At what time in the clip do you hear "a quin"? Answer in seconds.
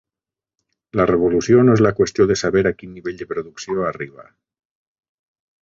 2.71-2.97